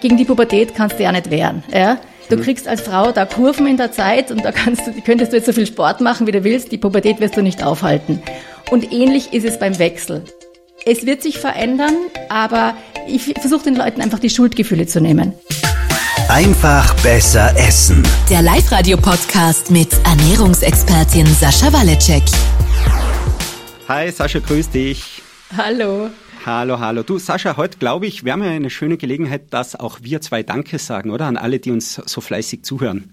[0.00, 1.64] Gegen die Pubertät kannst du ja nicht wehren.
[1.72, 1.98] Ja?
[2.28, 2.42] Du hm.
[2.42, 5.46] kriegst als Frau da Kurven in der Zeit und da kannst du, könntest du jetzt
[5.46, 6.70] so viel Sport machen, wie du willst.
[6.70, 8.22] Die Pubertät wirst du nicht aufhalten.
[8.70, 10.24] Und ähnlich ist es beim Wechsel.
[10.86, 11.94] Es wird sich verändern,
[12.28, 12.74] aber
[13.08, 15.32] ich versuche den Leuten einfach die Schuldgefühle zu nehmen.
[16.28, 18.02] Einfach besser essen.
[18.30, 22.22] Der Live-Radio-Podcast mit Ernährungsexpertin Sascha Waleczek.
[23.88, 25.22] Hi Sascha, grüß dich.
[25.56, 26.10] Hallo.
[26.50, 27.02] Hallo, hallo.
[27.02, 30.42] Du, Sascha, heute glaube ich, wir haben ja eine schöne Gelegenheit, dass auch wir zwei
[30.42, 31.26] Danke sagen, oder?
[31.26, 33.12] An alle, die uns so fleißig zuhören.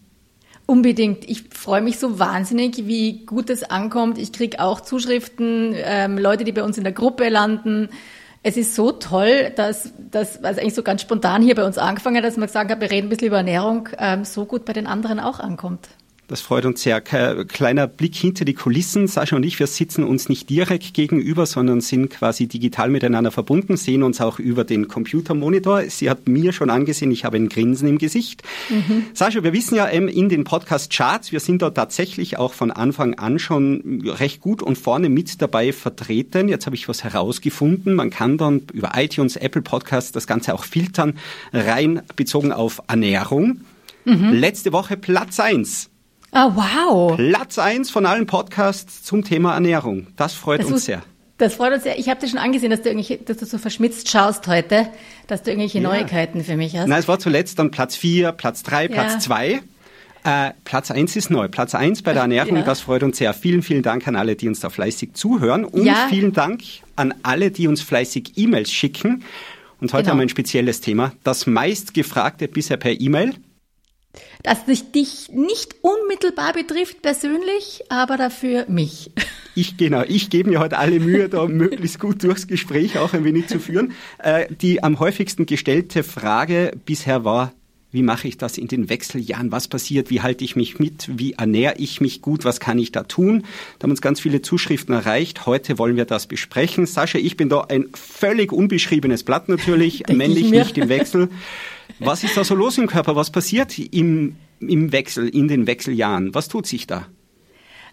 [0.66, 1.30] Unbedingt.
[1.30, 4.20] Ich freue mich so wahnsinnig, wie gut es ankommt.
[4.20, 7.90] Ich kriege auch Zuschriften, ähm, Leute, die bei uns in der Gruppe landen.
[8.42, 12.16] Es ist so toll, dass das, was eigentlich so ganz spontan hier bei uns angefangen
[12.16, 14.72] hat, dass man gesagt hat, wir reden ein bisschen über Ernährung, ähm, so gut bei
[14.72, 15.90] den anderen auch ankommt.
[16.28, 17.02] Das freut uns sehr.
[17.02, 19.08] Kleiner Blick hinter die Kulissen.
[19.08, 23.78] Sascha und ich, wir sitzen uns nicht direkt gegenüber, sondern sind quasi digital miteinander verbunden,
[23.78, 25.84] sehen uns auch über den Computermonitor.
[25.84, 28.42] Sie hat mir schon angesehen, ich habe ein Grinsen im Gesicht.
[28.70, 29.06] Mhm.
[29.14, 33.14] Sascha, wir wissen ja ähm, in den Podcast-Charts, wir sind dort tatsächlich auch von Anfang
[33.16, 36.50] an schon recht gut und vorne mit dabei vertreten.
[36.50, 37.94] Jetzt habe ich was herausgefunden.
[37.94, 41.20] Man kann dann über iTunes, Apple Podcasts das Ganze auch filtern,
[41.54, 43.62] rein bezogen auf Ernährung.
[44.06, 44.34] Mhm.
[44.34, 45.89] Letzte Woche Platz eins.
[46.38, 47.16] Ah, wow.
[47.16, 50.08] Platz eins von allen Podcasts zum Thema Ernährung.
[50.17, 51.02] Das freut das uns sehr.
[51.38, 51.97] Das freut uns sehr.
[51.97, 54.89] Ich habe dir schon angesehen, dass du, irgendwelche, dass du so verschmitzt schaust heute,
[55.27, 55.88] dass du irgendwelche ja.
[55.88, 56.89] Neuigkeiten für mich hast.
[56.89, 59.61] Nein, es war zuletzt dann Platz vier, Platz drei, Platz zwei.
[60.25, 61.47] Äh, Platz eins ist neu.
[61.47, 62.64] Platz eins bei der Ernährung, ja.
[62.64, 63.33] das freut uns sehr.
[63.33, 65.64] Vielen, vielen Dank an alle, die uns da fleißig zuhören.
[65.64, 66.08] Und ja.
[66.09, 66.64] vielen Dank
[66.97, 69.23] an alle, die uns fleißig E-Mails schicken.
[69.80, 70.11] Und heute genau.
[70.11, 71.14] haben wir ein spezielles Thema.
[71.23, 73.36] Das meistgefragte bisher per E-Mail
[74.44, 79.11] dass sich dich nicht unmittelbar betrifft persönlich, aber dafür mich.
[79.55, 83.23] Ich genau, ich gebe mir heute alle Mühe, da möglichst gut durchs Gespräch auch ein
[83.23, 83.93] wenig zu führen.
[84.17, 87.53] Äh, die am häufigsten gestellte Frage bisher war,
[87.95, 89.53] wie mache ich das in den Wechseljahren?
[89.53, 90.09] Was passiert?
[90.09, 91.09] Wie halte ich mich mit?
[91.17, 92.43] Wie ernähre ich mich gut?
[92.43, 93.45] Was kann ich da tun?
[93.80, 95.45] Da haben uns ganz viele Zuschriften erreicht.
[95.45, 96.87] Heute wollen wir das besprechen.
[96.87, 101.30] Sascha, ich bin da ein völlig unbeschriebenes Blatt natürlich, männlich nicht im Wechsel.
[102.00, 103.16] Was ist da so los im Körper?
[103.16, 106.33] Was passiert im, im Wechsel, in den Wechseljahren?
[106.36, 107.08] Was tut sich da?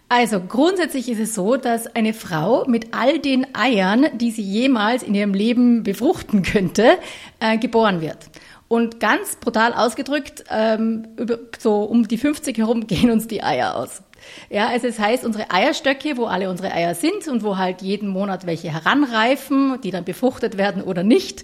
[0.09, 5.01] Also grundsätzlich ist es so, dass eine Frau mit all den Eiern, die sie jemals
[5.01, 6.97] in ihrem Leben befruchten könnte,
[7.39, 8.29] äh, geboren wird.
[8.67, 13.75] Und ganz brutal ausgedrückt, ähm, über, so um die 50 herum gehen uns die Eier
[13.75, 14.03] aus.
[14.49, 18.09] Ja, also es heißt, unsere Eierstöcke, wo alle unsere Eier sind und wo halt jeden
[18.09, 21.43] Monat welche heranreifen, die dann befruchtet werden oder nicht,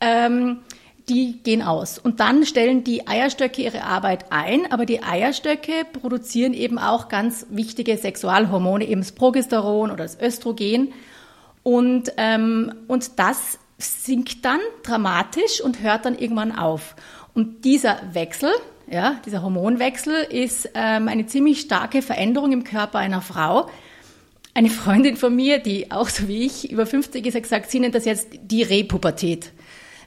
[0.00, 0.58] ähm,
[1.08, 1.98] die gehen aus.
[1.98, 7.46] Und dann stellen die Eierstöcke ihre Arbeit ein, aber die Eierstöcke produzieren eben auch ganz
[7.50, 10.92] wichtige Sexualhormone, eben das Progesteron oder das Östrogen.
[11.62, 16.94] Und, ähm, und das sinkt dann dramatisch und hört dann irgendwann auf.
[17.34, 18.50] Und dieser Wechsel,
[18.90, 23.68] ja, dieser Hormonwechsel ist ähm, eine ziemlich starke Veränderung im Körper einer Frau.
[24.54, 27.80] Eine Freundin von mir, die auch so wie ich über 50 ist, hat gesagt, sie
[27.80, 29.52] nennt das jetzt die Repubertät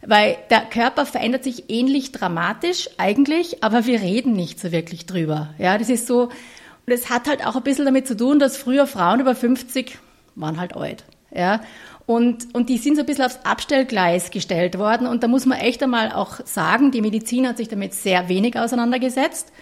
[0.05, 5.53] weil der Körper verändert sich ähnlich dramatisch eigentlich, aber wir reden nicht so wirklich drüber.
[5.57, 8.57] Ja, das ist so, und es hat halt auch ein bisschen damit zu tun, dass
[8.57, 9.97] früher Frauen über 50
[10.35, 11.03] waren halt alt.
[11.33, 11.61] Ja,
[12.05, 15.07] und, und die sind so ein bisschen aufs Abstellgleis gestellt worden.
[15.07, 18.59] Und da muss man echt einmal auch sagen, die Medizin hat sich damit sehr wenig
[18.59, 19.53] auseinandergesetzt.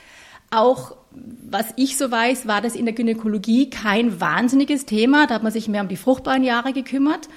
[0.50, 5.28] Auch was ich so weiß, war das in der Gynäkologie kein wahnsinniges Thema.
[5.28, 7.28] Da hat man sich mehr um die fruchtbaren Jahre gekümmert.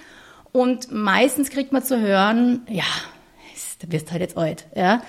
[0.53, 2.85] Und meistens kriegt man zu hören, ja,
[3.81, 4.67] du wirst halt jetzt alt.
[4.77, 5.03] Ja?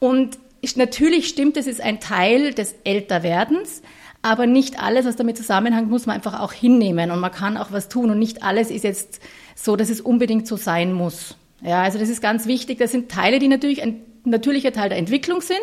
[0.00, 0.38] Und
[0.76, 3.82] natürlich stimmt, es ist ein Teil des Älterwerdens,
[4.22, 7.70] aber nicht alles, was damit zusammenhängt, muss man einfach auch hinnehmen und man kann auch
[7.70, 9.20] was tun und nicht alles ist jetzt
[9.54, 11.36] so, dass es unbedingt so sein muss.
[11.62, 12.78] Ja, also das ist ganz wichtig.
[12.78, 15.58] Das sind Teile, die natürlich ein natürlicher Teil der Entwicklung sind.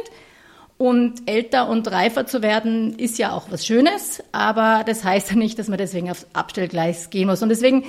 [0.77, 5.37] Und älter und reifer zu werden, ist ja auch was Schönes, aber das heißt ja
[5.37, 7.41] nicht, dass man deswegen aufs Abstellgleis gehen muss.
[7.41, 7.85] Und deswegen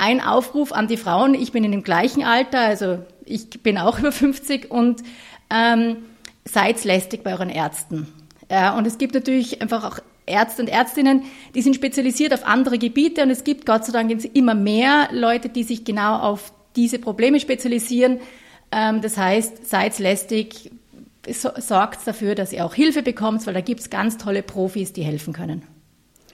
[0.00, 1.34] ein Aufruf an die Frauen.
[1.34, 5.02] Ich bin in dem gleichen Alter, also ich bin auch über 50 und
[5.50, 5.98] ähm,
[6.44, 8.08] seid lästig bei euren Ärzten.
[8.50, 11.22] Ja, und es gibt natürlich einfach auch Ärzte und Ärztinnen,
[11.54, 15.48] die sind spezialisiert auf andere Gebiete und es gibt Gott sei Dank immer mehr Leute,
[15.48, 18.20] die sich genau auf diese Probleme spezialisieren.
[18.72, 20.70] Ähm, das heißt, seid lästig,
[21.28, 25.02] sorgt dafür, dass ihr auch Hilfe bekommt, weil da gibt es ganz tolle Profis, die
[25.02, 25.62] helfen können.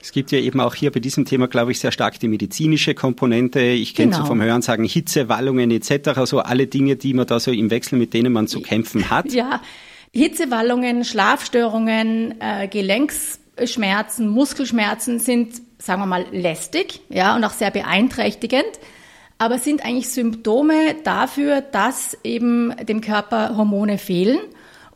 [0.01, 2.93] Es gibt ja eben auch hier bei diesem Thema, glaube ich, sehr stark die medizinische
[2.93, 3.59] Komponente.
[3.59, 4.23] Ich kenne genau.
[4.23, 7.69] so vom Hören sagen Hitze, Wallungen etc., so alle Dinge, die man da so im
[7.69, 9.31] Wechsel, mit denen man zu kämpfen hat.
[9.31, 9.61] Ja,
[10.13, 18.79] Hitzewallungen, Schlafstörungen, äh, Gelenksschmerzen, Muskelschmerzen sind, sagen wir mal, lästig, ja, und auch sehr beeinträchtigend.
[19.39, 24.39] aber sind eigentlich Symptome dafür, dass eben dem Körper Hormone fehlen.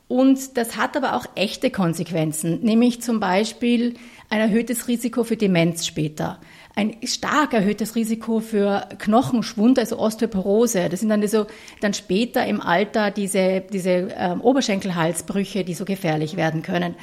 [0.08, 3.94] Und das hat aber auch echte Konsequenzen, nämlich zum Beispiel
[4.32, 6.40] ein erhöhtes Risiko für Demenz später
[6.76, 10.90] ein stark erhöhtes Risiko für Knochenschwund, also Osteoporose.
[10.90, 11.48] Das sind dann so,
[11.82, 16.96] dann später im Alter diese, diese ähm, Oberschenkelhalsbrüche, die so gefährlich werden können.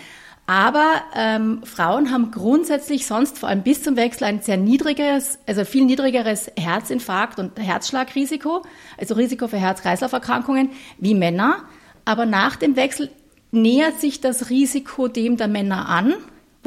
[0.47, 5.67] Aber ähm, Frauen haben grundsätzlich sonst vor allem bis zum Wechsel ein sehr niedrigeres, also
[5.67, 8.63] viel niedrigeres Herzinfarkt und Herzschlagrisiko,
[8.97, 11.65] also Risiko für Herz-Kreislauf-Erkrankungen wie Männer.
[12.07, 13.11] Aber nach dem Wechsel
[13.51, 16.15] nähert sich das Risiko dem der Männer an.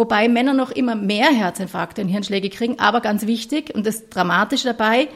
[0.01, 2.79] Wobei Männer noch immer mehr Herzinfarkte und Hirnschläge kriegen.
[2.79, 5.09] Aber ganz wichtig und das Dramatische dabei,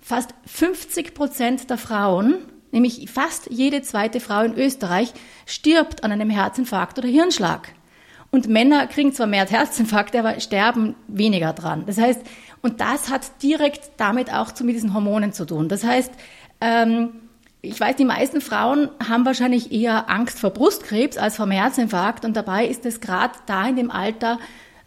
[0.00, 2.38] fast 50 Prozent der Frauen,
[2.72, 5.12] nämlich fast jede zweite Frau in Österreich,
[5.46, 7.68] stirbt an einem Herzinfarkt oder Hirnschlag.
[8.32, 11.84] Und Männer kriegen zwar mehr Herzinfarkte, aber sterben weniger dran.
[11.86, 12.22] Das heißt,
[12.62, 15.68] und das hat direkt damit auch zu mit diesen Hormonen zu tun.
[15.68, 16.10] Das heißt,
[16.60, 17.10] ähm,
[17.68, 22.36] ich weiß, die meisten Frauen haben wahrscheinlich eher Angst vor Brustkrebs als vor Herzinfarkt und
[22.36, 24.38] dabei ist es gerade da in dem Alter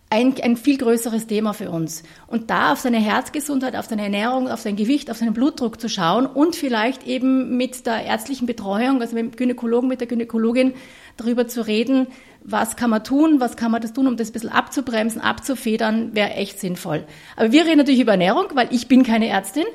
[0.09, 2.03] ein, ein viel größeres Thema für uns.
[2.25, 5.87] Und da auf seine Herzgesundheit, auf seine Ernährung, auf sein Gewicht, auf seinen Blutdruck zu
[5.87, 10.73] schauen und vielleicht eben mit der ärztlichen Betreuung, also mit dem Gynäkologen, mit der Gynäkologin
[11.17, 12.07] darüber zu reden,
[12.43, 16.15] was kann man tun, was kann man das tun, um das ein bisschen abzubremsen, abzufedern,
[16.15, 17.03] wäre echt sinnvoll.
[17.35, 19.65] Aber wir reden natürlich über Ernährung, weil ich bin keine Ärztin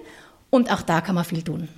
[0.51, 1.69] und auch da kann man viel tun.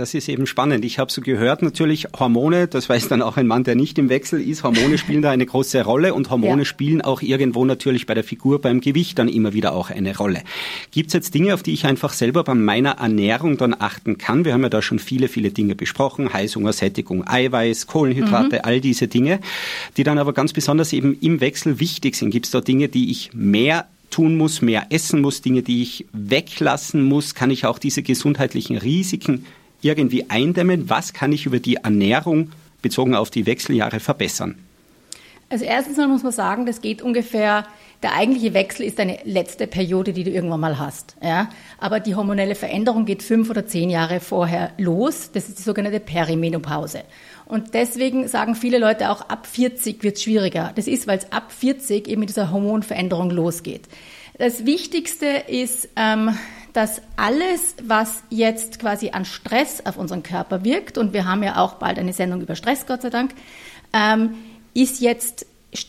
[0.00, 0.82] Das ist eben spannend.
[0.86, 4.08] Ich habe so gehört, natürlich Hormone, das weiß dann auch ein Mann, der nicht im
[4.08, 6.64] Wechsel ist, Hormone spielen da eine große Rolle und Hormone ja.
[6.64, 10.40] spielen auch irgendwo natürlich bei der Figur, beim Gewicht dann immer wieder auch eine Rolle.
[10.90, 14.46] Gibt es jetzt Dinge, auf die ich einfach selber bei meiner Ernährung dann achten kann?
[14.46, 18.62] Wir haben ja da schon viele, viele Dinge besprochen, Heißhunger, Sättigung, Eiweiß, Kohlenhydrate, mhm.
[18.62, 19.40] all diese Dinge,
[19.98, 22.30] die dann aber ganz besonders eben im Wechsel wichtig sind.
[22.30, 26.06] Gibt es da Dinge, die ich mehr tun muss, mehr essen muss, Dinge, die ich
[26.14, 27.34] weglassen muss?
[27.34, 29.44] Kann ich auch diese gesundheitlichen Risiken
[29.82, 30.88] irgendwie eindämmen?
[30.88, 34.56] Was kann ich über die Ernährung bezogen auf die Wechseljahre verbessern?
[35.50, 37.66] Also erstens mal muss man sagen, das geht ungefähr,
[38.04, 41.16] der eigentliche Wechsel ist eine letzte Periode, die du irgendwann mal hast.
[41.22, 41.50] Ja?
[41.78, 45.30] Aber die hormonelle Veränderung geht fünf oder zehn Jahre vorher los.
[45.32, 47.02] Das ist die sogenannte Perimenopause.
[47.46, 50.72] Und deswegen sagen viele Leute auch, ab 40 wird es schwieriger.
[50.76, 53.82] Das ist, weil es ab 40 eben mit dieser Hormonveränderung losgeht.
[54.38, 56.30] Das Wichtigste ist, ähm,
[56.72, 61.56] dass alles, was jetzt quasi an Stress auf unseren Körper wirkt, und wir haben ja
[61.56, 63.32] auch bald eine Sendung über Stress, Gott sei Dank,
[63.92, 64.34] ähm,
[64.74, 65.46] ist jetzt,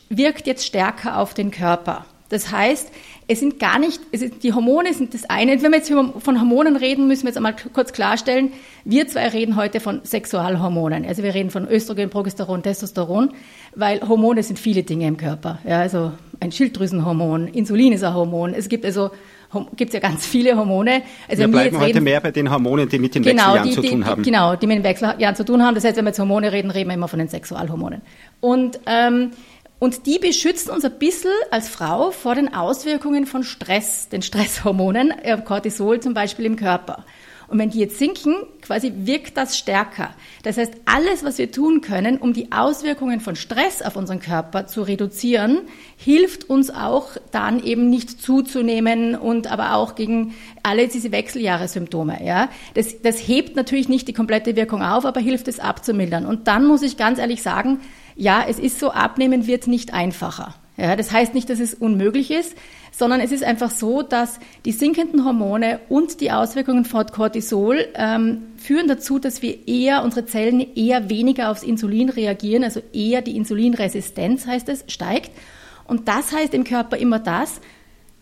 [0.10, 2.06] wirkt jetzt stärker auf den Körper.
[2.30, 2.90] Das heißt,
[3.28, 5.62] es sind gar nicht, ist, die Hormone sind das eine.
[5.62, 8.54] Wenn wir jetzt von Hormonen reden, müssen wir jetzt einmal kurz klarstellen,
[8.86, 11.06] wir zwei reden heute von Sexualhormonen.
[11.06, 13.32] Also wir reden von Östrogen, Progesteron, Testosteron,
[13.76, 15.60] weil Hormone sind viele Dinge im Körper.
[15.66, 18.54] Ja, also ein Schilddrüsenhormon, Insulin ist ein Hormon.
[18.54, 19.12] Es gibt also
[19.76, 21.04] gibt es ja ganz viele Hormone.
[21.28, 23.76] Also wir bleiben heute reden, mehr bei den Hormonen, die mit den genau, Wechseljahren die,
[23.76, 24.24] zu tun haben.
[24.24, 25.76] Genau, die mit den Wechseljahren zu tun haben.
[25.76, 28.02] Das heißt, wenn wir jetzt Hormone reden, reden wir immer von den Sexualhormonen.
[28.40, 29.32] Und, ähm,
[29.80, 35.12] und die beschützen uns ein bisschen als Frau vor den Auswirkungen von Stress, den Stresshormonen,
[35.24, 37.06] äh, Cortisol zum Beispiel im Körper.
[37.52, 40.12] Und wenn die jetzt sinken, quasi wirkt das stärker.
[40.44, 44.68] Das heißt, alles, was wir tun können, um die Auswirkungen von Stress auf unseren Körper
[44.68, 45.64] zu reduzieren,
[45.98, 50.34] hilft uns auch dann eben nicht zuzunehmen und aber auch gegen
[50.64, 52.26] alle diese Wechseljahresymptome.
[52.26, 56.26] Ja, das, das hebt natürlich nicht die komplette Wirkung auf, aber hilft es abzumildern.
[56.26, 57.82] Und dann muss ich ganz ehrlich sagen,
[58.16, 60.56] ja, es ist so, abnehmen wird nicht einfacher.
[60.82, 62.58] Ja, das heißt nicht, dass es unmöglich ist,
[62.92, 68.48] sondern es ist einfach so, dass die sinkenden Hormone und die Auswirkungen von Cortisol ähm,
[68.58, 73.38] führen dazu, dass wir eher, unsere Zellen eher weniger aufs Insulin reagieren, also eher die
[73.38, 75.30] Insulinresistenz heißt es, steigt.
[75.86, 77.62] Und das heißt im Körper immer das,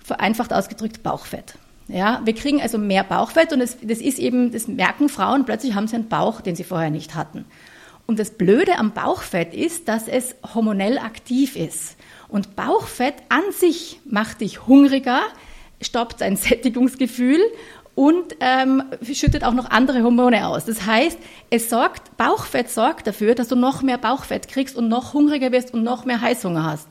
[0.04, 1.54] vereinfacht ausgedrückt Bauchfett.
[1.88, 5.76] Ja, wir kriegen also mehr Bauchfett und das, das ist eben, das merken Frauen, plötzlich
[5.76, 7.46] haben sie einen Bauch, den sie vorher nicht hatten.
[8.06, 11.96] Und das Blöde am Bauchfett ist, dass es hormonell aktiv ist.
[12.30, 15.22] Und Bauchfett an sich macht dich hungriger,
[15.82, 17.42] stoppt ein Sättigungsgefühl
[17.96, 20.64] und ähm, schüttet auch noch andere Hormone aus.
[20.64, 21.18] Das heißt,
[21.50, 25.74] es sorgt, Bauchfett sorgt dafür, dass du noch mehr Bauchfett kriegst und noch hungriger wirst
[25.74, 26.88] und noch mehr Heißhunger hast.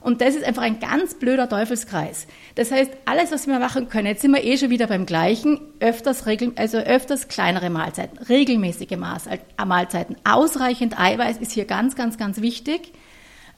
[0.00, 2.26] Und das ist einfach ein ganz blöder Teufelskreis.
[2.54, 5.60] Das heißt, alles, was wir machen können, jetzt sind wir eh schon wieder beim Gleichen,
[5.80, 12.40] öfters, regel, also öfters kleinere Mahlzeiten, regelmäßige Mahlzeiten, ausreichend Eiweiß ist hier ganz, ganz, ganz
[12.40, 12.92] wichtig.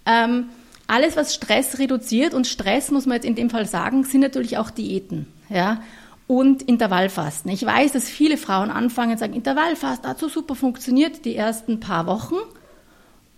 [0.07, 0.47] Ähm,
[0.91, 4.59] alles, was Stress reduziert, und Stress muss man jetzt in dem Fall sagen, sind natürlich
[4.59, 5.27] auch Diäten.
[5.49, 5.83] Ja?
[6.27, 7.51] Und Intervallfasten.
[7.51, 11.81] Ich weiß, dass viele Frauen anfangen und sagen, Intervallfasten hat so super funktioniert die ersten
[11.81, 12.37] paar Wochen.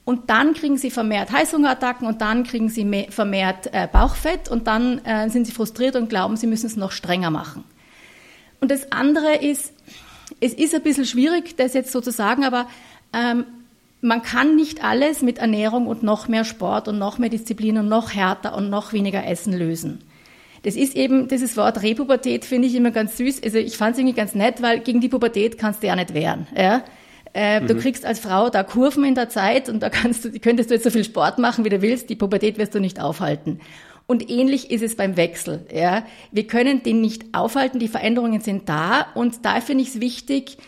[0.04, 4.98] Und dann kriegen sie vermehrt Heißhungerattacken und dann kriegen sie vermehrt äh, Bauchfett und dann
[5.04, 7.64] äh, sind sie frustriert und glauben, sie müssen es noch strenger machen.
[8.60, 9.72] Und das andere ist,
[10.40, 12.66] es ist ein bisschen schwierig, das jetzt so zu sagen, aber
[13.12, 13.44] ähm,
[14.02, 17.88] man kann nicht alles mit Ernährung und noch mehr Sport und noch mehr Disziplin und
[17.88, 20.00] noch härter und noch weniger Essen lösen.
[20.64, 23.42] Das ist eben, dieses Wort Repubertät finde ich immer ganz süß.
[23.42, 26.14] Also ich fand es irgendwie ganz nett, weil gegen die Pubertät kannst du ja nicht
[26.14, 26.46] wehren.
[26.56, 26.84] Ja?
[27.32, 27.68] Äh, mhm.
[27.68, 30.74] Du kriegst als Frau da Kurven in der Zeit und da kannst du, könntest du
[30.74, 32.10] jetzt so viel Sport machen, wie du willst.
[32.10, 33.60] Die Pubertät wirst du nicht aufhalten.
[34.08, 35.64] Und ähnlich ist es beim Wechsel.
[35.72, 36.04] Ja?
[36.32, 40.58] Wir können den nicht aufhalten, die Veränderungen sind da und da finde ich es wichtig,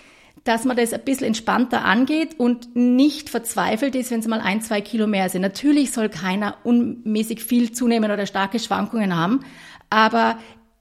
[0.45, 4.61] dass man das ein bisschen entspannter angeht und nicht verzweifelt ist, wenn es mal ein,
[4.61, 5.43] zwei Kilo mehr sind.
[5.43, 9.41] Natürlich soll keiner unmäßig viel zunehmen oder starke Schwankungen haben,
[9.89, 10.39] aber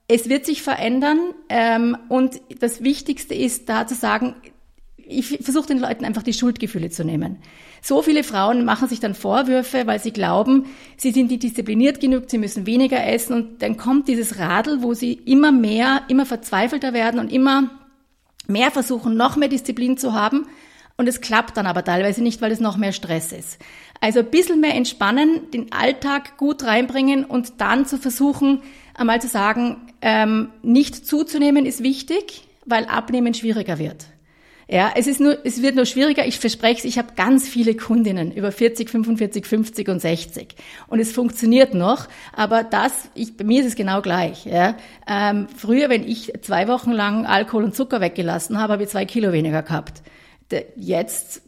[0.10, 1.17] es wird sich verändern
[1.48, 4.36] ähm, und das Wichtigste ist da zu sagen,
[4.98, 7.38] ich versuche den Leuten einfach die Schuldgefühle zu nehmen.
[7.82, 10.65] So viele Frauen machen sich dann Vorwürfe, weil sie glauben,
[10.98, 14.93] sie sind nicht diszipliniert genug, sie müssen weniger essen und dann kommt dieses Radl, wo
[14.93, 17.83] sie immer mehr, immer verzweifelter werden und immer
[18.48, 20.48] mehr versuchen, noch mehr Disziplin zu haben.
[20.96, 23.58] Und es klappt dann aber teilweise nicht, weil es noch mehr Stress ist.
[24.00, 28.62] Also ein bisschen mehr entspannen, den Alltag gut reinbringen und dann zu versuchen,
[28.94, 34.06] einmal zu sagen, ähm, nicht zuzunehmen ist wichtig, weil abnehmen schwieriger wird.
[34.67, 36.25] Ja, es ist nur, es wird nur schwieriger.
[36.25, 40.55] Ich verspreche es, ich habe ganz viele Kundinnen über 40, 45, 50 und 60.
[40.88, 42.08] Und es funktioniert noch.
[42.34, 44.46] Aber das, ich, bei mir ist es genau gleich.
[44.46, 44.75] Ja.
[45.08, 49.05] Ähm, früher, wenn ich zwei Wochen lang Alkohol und Zucker weggelassen habe, habe ich zwei
[49.05, 50.01] Kilo weniger gehabt.
[50.51, 51.41] De, jetzt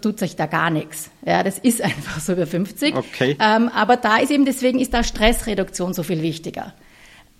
[0.00, 1.10] tut sich da gar nichts.
[1.24, 2.94] Ja, das ist einfach so über 50.
[2.94, 3.36] Okay.
[3.40, 6.74] Ähm, aber da ist eben, deswegen ist da Stressreduktion so viel wichtiger.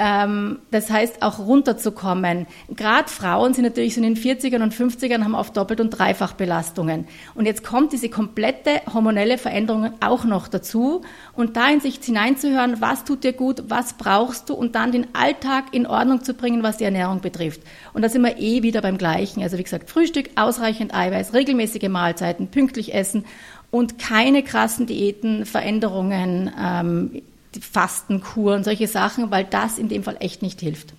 [0.05, 2.49] Ähm, das heißt, auch runterzukommen.
[2.75, 7.07] Gerade Frauen sind natürlich so in den 40ern und 50ern, haben oft Doppelt- und Dreifachbelastungen.
[7.37, 11.03] Und jetzt kommt diese komplette hormonelle Veränderung auch noch dazu.
[11.35, 15.07] Und da in sich hineinzuhören, was tut dir gut, was brauchst du und dann den
[15.15, 17.61] Alltag in Ordnung zu bringen, was die Ernährung betrifft.
[17.93, 19.41] Und da sind wir eh wieder beim Gleichen.
[19.41, 23.25] Also wie gesagt, Frühstück, ausreichend Eiweiß, regelmäßige Mahlzeiten, pünktlich essen
[23.71, 27.23] und keine krassen Diäten, Veränderungen, ähm,
[27.61, 30.95] Fastenkuren, solche Sachen, weil das in dem Fall echt nicht hilft.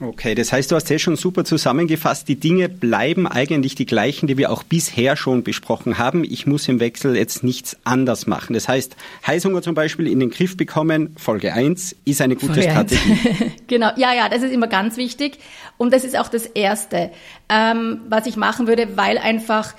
[0.00, 2.26] Okay, das heißt, du hast ja schon super zusammengefasst.
[2.26, 6.24] Die Dinge bleiben eigentlich die gleichen, die wir auch bisher schon besprochen haben.
[6.24, 8.54] Ich muss im Wechsel jetzt nichts anders machen.
[8.54, 12.70] Das heißt, Heißhunger zum Beispiel in den Griff bekommen, Folge 1, ist eine gute Folge
[12.70, 13.52] Strategie.
[13.68, 15.38] genau, ja, ja, das ist immer ganz wichtig.
[15.78, 17.10] Und das ist auch das Erste,
[17.48, 19.74] ähm, was ich machen würde, weil einfach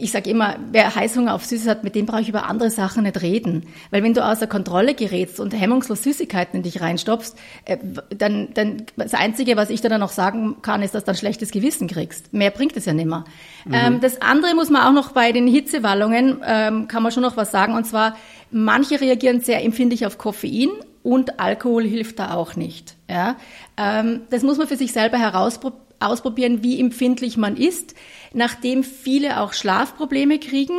[0.00, 3.02] ich sage immer, wer Heißhunger auf Süßes hat, mit dem brauche ich über andere Sachen
[3.04, 3.66] nicht reden.
[3.90, 7.78] Weil wenn du außer Kontrolle gerätst und hemmungslos Süßigkeiten in dich reinstopfst, äh,
[8.16, 11.16] dann, dann das Einzige, was ich da dann noch sagen kann, ist, dass du ein
[11.16, 12.32] schlechtes Gewissen kriegst.
[12.32, 13.24] Mehr bringt es ja nimmer.
[13.64, 13.74] Mhm.
[13.74, 17.36] Ähm, das andere muss man auch noch bei den Hitzewallungen, ähm, kann man schon noch
[17.36, 17.74] was sagen.
[17.74, 18.16] Und zwar,
[18.50, 20.70] manche reagieren sehr empfindlich auf Koffein
[21.02, 22.94] und Alkohol hilft da auch nicht.
[23.08, 23.36] Ja?
[23.76, 27.94] Ähm, das muss man für sich selber herausprobieren, wie empfindlich man ist.
[28.32, 30.74] Nachdem viele auch Schlafprobleme kriegen,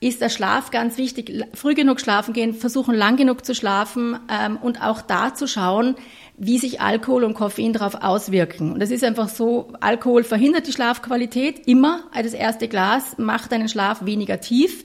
[0.00, 1.44] ist der Schlaf ganz wichtig.
[1.54, 5.96] Früh genug schlafen gehen, versuchen lang genug zu schlafen ähm, und auch da zu schauen,
[6.36, 8.72] wie sich Alkohol und Koffein darauf auswirken.
[8.72, 12.04] Und es ist einfach so, Alkohol verhindert die Schlafqualität immer.
[12.14, 14.84] Das erste Glas macht deinen Schlaf weniger tief.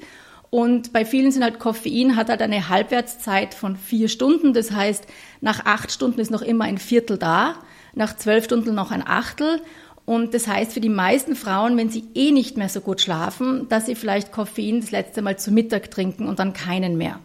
[0.49, 4.53] Und bei vielen sind halt Koffein hat halt eine Halbwertszeit von vier Stunden.
[4.53, 5.05] Das heißt,
[5.41, 7.55] nach acht Stunden ist noch immer ein Viertel da,
[7.95, 9.61] nach zwölf Stunden noch ein Achtel.
[10.05, 13.67] Und das heißt für die meisten Frauen, wenn sie eh nicht mehr so gut schlafen,
[13.69, 17.19] dass sie vielleicht Koffein das letzte Mal zu Mittag trinken und dann keinen mehr.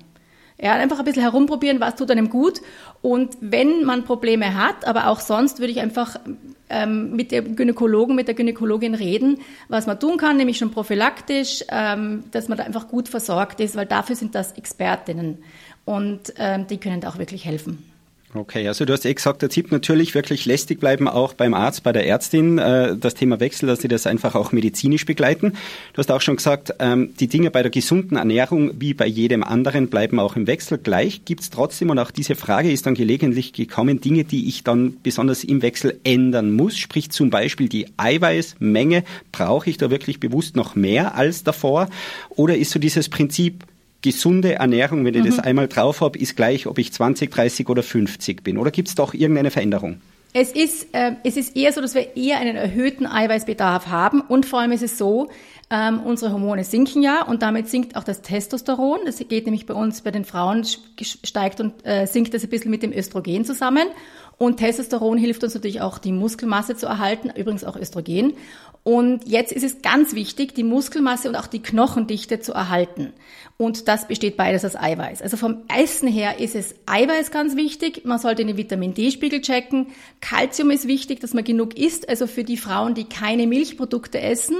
[0.60, 2.60] Ja, einfach ein bisschen herumprobieren, was tut einem gut.
[3.00, 6.18] Und wenn man Probleme hat, aber auch sonst, würde ich einfach
[6.68, 11.64] ähm, mit dem Gynäkologen, mit der Gynäkologin reden, was man tun kann, nämlich schon prophylaktisch,
[11.70, 15.38] ähm, dass man da einfach gut versorgt ist, weil dafür sind das Expertinnen
[15.84, 17.87] und ähm, die können da auch wirklich helfen.
[18.34, 21.82] Okay, also du hast eh gesagt, der Tipp natürlich wirklich lästig bleiben, auch beim Arzt,
[21.82, 25.52] bei der Ärztin, äh, das Thema Wechsel, dass sie das einfach auch medizinisch begleiten.
[25.94, 29.42] Du hast auch schon gesagt, ähm, die Dinge bei der gesunden Ernährung wie bei jedem
[29.42, 31.24] anderen bleiben auch im Wechsel gleich.
[31.24, 34.98] Gibt es trotzdem, und auch diese Frage ist dann gelegentlich gekommen, Dinge, die ich dann
[35.02, 40.54] besonders im Wechsel ändern muss, sprich zum Beispiel die Eiweißmenge, brauche ich da wirklich bewusst
[40.54, 41.88] noch mehr als davor?
[42.28, 43.64] Oder ist so dieses Prinzip,
[44.02, 45.26] gesunde Ernährung, wenn ich mhm.
[45.26, 48.58] das einmal drauf habe, ist gleich, ob ich 20, 30 oder 50 bin?
[48.58, 50.00] Oder gibt es doch irgendeine Veränderung?
[50.34, 54.44] Es ist, äh, es ist eher so, dass wir eher einen erhöhten Eiweißbedarf haben und
[54.44, 55.30] vor allem ist es so,
[55.70, 59.00] ähm, unsere Hormone sinken ja und damit sinkt auch das Testosteron.
[59.06, 62.70] Das geht nämlich bei uns, bei den Frauen steigt und äh, sinkt das ein bisschen
[62.70, 63.88] mit dem Östrogen zusammen.
[64.38, 68.34] Und Testosteron hilft uns natürlich auch, die Muskelmasse zu erhalten, übrigens auch Östrogen.
[68.84, 73.12] Und jetzt ist es ganz wichtig, die Muskelmasse und auch die Knochendichte zu erhalten.
[73.58, 75.20] Und das besteht beides aus Eiweiß.
[75.20, 78.04] Also vom Essen her ist es Eiweiß ganz wichtig.
[78.04, 79.88] Man sollte den Vitamin D-Spiegel checken.
[80.20, 82.08] Calcium ist wichtig, dass man genug isst.
[82.08, 84.56] Also für die Frauen, die keine Milchprodukte essen,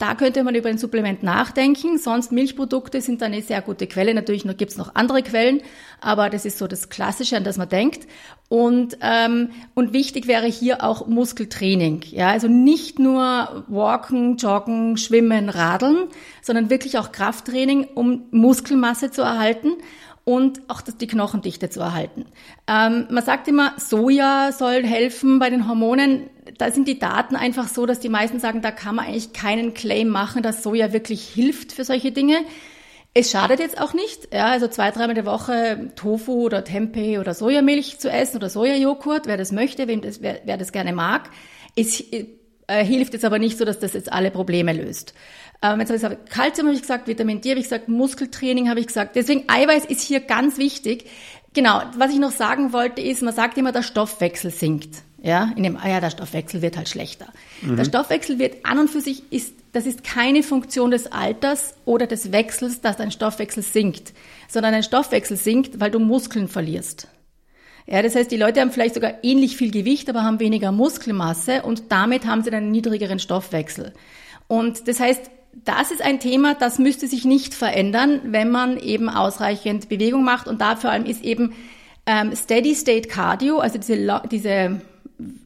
[0.00, 1.98] da könnte man über ein Supplement nachdenken.
[1.98, 4.14] Sonst Milchprodukte sind eine sehr gute Quelle.
[4.14, 5.60] Natürlich gibt es noch andere Quellen,
[6.00, 8.08] aber das ist so das Klassische, an das man denkt.
[8.48, 12.00] Und, ähm, und wichtig wäre hier auch Muskeltraining.
[12.12, 16.08] Ja, also nicht nur Walken, Joggen, Schwimmen, Radeln,
[16.40, 19.72] sondern wirklich auch Krafttraining, um Muskelmasse zu erhalten
[20.24, 22.24] und auch die Knochendichte zu erhalten.
[22.66, 26.30] Ähm, man sagt immer, Soja soll helfen bei den Hormonen.
[26.60, 29.74] Da sind die Daten einfach so, dass die meisten sagen, da kann man eigentlich keinen
[29.74, 32.44] Claim machen, dass Soja wirklich hilft für solche Dinge.
[33.12, 37.34] Es schadet jetzt auch nicht, ja, also zwei, dreimal die Woche Tofu oder Tempeh oder
[37.34, 41.30] Sojamilch zu essen oder Sojajoghurt, wer das möchte, wem das, wer, wer das gerne mag.
[41.74, 42.26] Es äh,
[42.84, 45.14] hilft jetzt aber nicht so, dass das jetzt alle Probleme löst.
[45.62, 48.68] Ähm, jetzt habe ich gesagt, Kalzium habe ich gesagt, Vitamin D habe ich gesagt, Muskeltraining
[48.68, 49.16] habe ich gesagt.
[49.16, 51.06] Deswegen Eiweiß ist hier ganz wichtig.
[51.52, 55.02] Genau, was ich noch sagen wollte ist, man sagt immer, der Stoffwechsel sinkt.
[55.22, 57.26] Ja, in dem, ah ja, der Stoffwechsel wird halt schlechter.
[57.60, 57.76] Mhm.
[57.76, 62.06] Der Stoffwechsel wird an und für sich ist, das ist keine Funktion des Alters oder
[62.06, 64.14] des Wechsels, dass dein Stoffwechsel sinkt,
[64.48, 67.06] sondern dein Stoffwechsel sinkt, weil du Muskeln verlierst.
[67.86, 71.62] Ja, das heißt, die Leute haben vielleicht sogar ähnlich viel Gewicht, aber haben weniger Muskelmasse
[71.62, 73.92] und damit haben sie einen niedrigeren Stoffwechsel.
[74.46, 75.30] Und das heißt,
[75.64, 80.46] das ist ein Thema, das müsste sich nicht verändern, wenn man eben ausreichend Bewegung macht.
[80.46, 81.52] Und da vor allem ist eben
[82.06, 84.80] ähm, Steady State Cardio, also diese, diese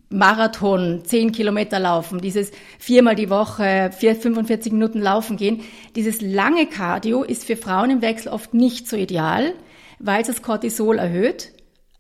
[0.09, 5.63] Marathon, 10 Kilometer laufen, dieses viermal die Woche, vier, 45 Minuten laufen gehen.
[5.97, 9.55] Dieses lange Cardio ist für Frauen im Wechsel oft nicht so ideal,
[9.99, 11.53] weil es das Cortisol erhöht.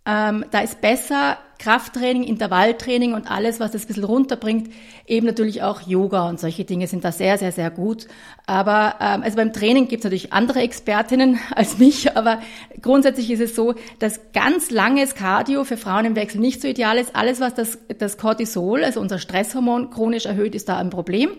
[0.06, 4.70] Ähm, da ist besser Krafttraining, Intervalltraining und alles, was das ein bisschen runterbringt.
[5.06, 8.06] Eben natürlich auch Yoga und solche Dinge sind da sehr, sehr, sehr gut.
[8.46, 12.40] Aber ähm, also beim Training gibt es natürlich andere Expertinnen als mich, aber
[12.80, 16.98] grundsätzlich ist es so, dass ganz langes Cardio für Frauen im Wechsel nicht so ideal
[16.98, 17.16] ist.
[17.16, 21.30] Alles, was das, das Cortisol, also unser Stresshormon, chronisch erhöht, ist da ein Problem.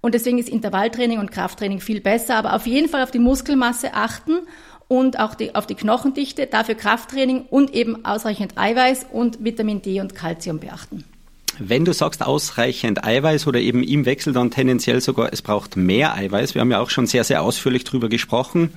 [0.00, 2.36] Und deswegen ist Intervalltraining und Krafttraining viel besser.
[2.36, 4.40] Aber auf jeden Fall auf die Muskelmasse achten
[4.88, 10.00] und auch die, auf die Knochendichte, dafür Krafttraining und eben ausreichend Eiweiß und Vitamin D
[10.00, 11.04] und Calcium beachten.
[11.58, 16.14] Wenn du sagst ausreichend Eiweiß oder eben im Wechsel dann tendenziell sogar, es braucht mehr
[16.14, 16.54] Eiweiß.
[16.54, 18.74] Wir haben ja auch schon sehr, sehr ausführlich drüber gesprochen.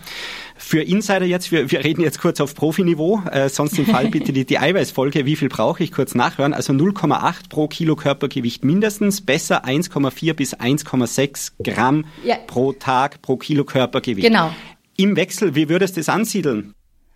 [0.55, 4.31] Für Insider jetzt, wir, wir reden jetzt kurz auf Profiniveau, äh, sonst im Fall bitte
[4.31, 6.53] die, die Eiweißfolge, wie viel brauche ich, kurz nachhören.
[6.53, 12.37] Also 0,8 pro Kilo Körpergewicht mindestens, besser 1,4 bis 1,6 Gramm ja.
[12.47, 14.25] pro Tag pro Kilo Körpergewicht.
[14.25, 14.51] Genau.
[14.99, 16.73] Im Wechsel, wie würdest du das ansiedeln?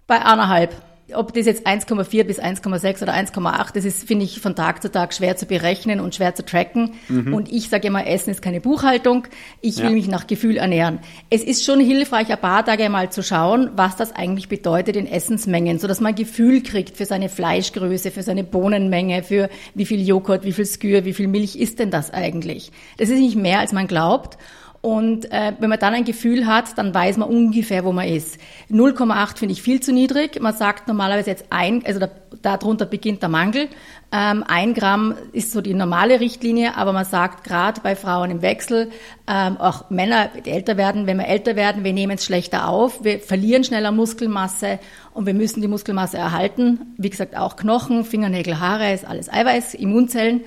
[0.07, 0.73] Bei anderthalb.
[1.13, 4.89] Ob das jetzt 1,4 bis 1,6 oder 1,8, das ist, finde ich, von Tag zu
[4.89, 6.93] Tag schwer zu berechnen und schwer zu tracken.
[7.09, 7.33] Mhm.
[7.33, 9.27] Und ich sage immer, Essen ist keine Buchhaltung.
[9.59, 9.91] Ich will ja.
[9.91, 10.99] mich nach Gefühl ernähren.
[11.29, 15.05] Es ist schon hilfreich, ein paar Tage mal zu schauen, was das eigentlich bedeutet in
[15.05, 19.85] Essensmengen, so dass man ein Gefühl kriegt für seine Fleischgröße, für seine Bohnenmenge, für wie
[19.85, 22.71] viel Joghurt, wie viel Skür, wie viel Milch ist denn das eigentlich?
[22.97, 24.37] Das ist nicht mehr, als man glaubt.
[24.83, 28.37] Und äh, wenn man dann ein Gefühl hat, dann weiß man ungefähr, wo man ist.
[28.69, 30.41] 0,8 finde ich viel zu niedrig.
[30.41, 32.09] Man sagt normalerweise jetzt ein, also da,
[32.41, 33.69] darunter beginnt der Mangel.
[34.11, 38.41] Ähm, ein Gramm ist so die normale Richtlinie, aber man sagt gerade bei Frauen im
[38.41, 38.91] Wechsel,
[39.25, 43.05] ähm, auch Männer die älter werden, wenn wir älter werden, wir nehmen es schlechter auf,
[43.05, 44.79] wir verlieren schneller Muskelmasse
[45.13, 46.93] und wir müssen die Muskelmasse erhalten.
[46.97, 50.41] Wie gesagt, auch Knochen, Fingernägel, Haare, ist alles Eiweiß, Immunzellen.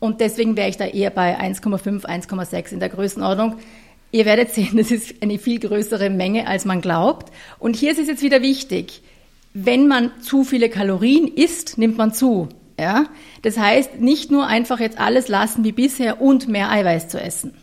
[0.00, 3.58] Und deswegen wäre ich da eher bei 1,5, 1,6 in der Größenordnung.
[4.12, 7.32] Ihr werdet sehen, das ist eine viel größere Menge, als man glaubt.
[7.58, 9.02] Und hier ist es jetzt wieder wichtig.
[9.54, 12.48] Wenn man zu viele Kalorien isst, nimmt man zu.
[12.78, 13.06] Ja?
[13.40, 17.54] Das heißt, nicht nur einfach jetzt alles lassen wie bisher und mehr Eiweiß zu essen.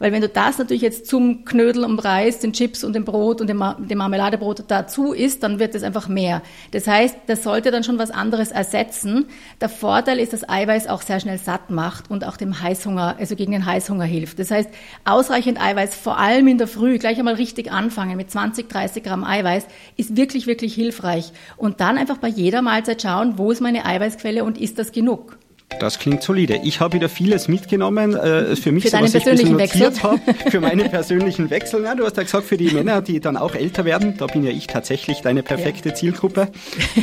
[0.00, 3.42] Weil wenn du das natürlich jetzt zum Knödel und Reis, den Chips und dem Brot
[3.42, 6.40] und dem, dem Marmeladebrot dazu isst, dann wird es einfach mehr.
[6.70, 9.26] Das heißt, das sollte dann schon was anderes ersetzen.
[9.60, 13.36] Der Vorteil ist, dass Eiweiß auch sehr schnell satt macht und auch dem Heißhunger, also
[13.36, 14.38] gegen den Heißhunger hilft.
[14.38, 14.70] Das heißt,
[15.04, 19.22] ausreichend Eiweiß, vor allem in der Früh, gleich einmal richtig anfangen mit 20, 30 Gramm
[19.22, 19.66] Eiweiß,
[19.98, 21.30] ist wirklich, wirklich hilfreich.
[21.58, 25.36] Und dann einfach bei jeder Mahlzeit schauen, wo ist meine Eiweißquelle und ist das genug?
[25.78, 26.60] Das klingt solide.
[26.62, 30.20] Ich habe wieder vieles mitgenommen äh, für mich, für so, was ich ein notiert habe,
[30.50, 31.84] für meinen persönlichen Wechsel.
[31.84, 34.42] Ja, du hast ja gesagt, für die Männer, die dann auch älter werden, da bin
[34.44, 35.94] ja ich tatsächlich deine perfekte ja.
[35.94, 36.48] Zielgruppe.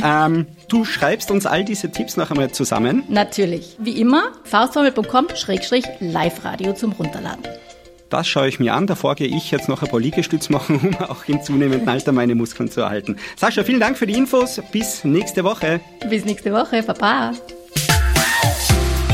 [0.04, 3.04] Ähm, du schreibst uns all diese Tipps noch einmal zusammen.
[3.08, 3.76] Natürlich.
[3.78, 7.44] Wie immer, faustformel.com-live-radio zum Runterladen.
[8.10, 8.86] Das schaue ich mir an.
[8.86, 12.34] Davor gehe ich jetzt noch ein paar Liegestütz machen, um auch im zunehmenden Alter meine
[12.34, 13.16] Muskeln zu erhalten.
[13.36, 14.60] Sascha, vielen Dank für die Infos.
[14.72, 15.80] Bis nächste Woche.
[16.08, 16.82] Bis nächste Woche.
[16.82, 17.32] Papa.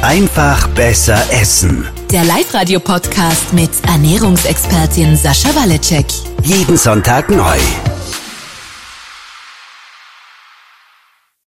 [0.02, 1.86] Einfach besser essen.
[2.10, 6.06] Der Live-Radio-Podcast mit Ernährungsexpertin Sascha Waleczek.
[6.42, 7.56] Jeden Sonntag neu.